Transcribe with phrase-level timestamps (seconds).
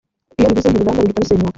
[0.39, 1.49] iyo bibuze ntiruramba ruhita rusenyuka